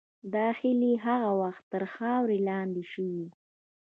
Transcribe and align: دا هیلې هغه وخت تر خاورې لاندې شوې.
دا 0.33 0.47
هیلې 0.59 0.93
هغه 1.05 1.31
وخت 1.41 1.63
تر 1.73 1.83
خاورې 1.93 2.37
لاندې 2.49 2.83
شوې. 2.91 3.25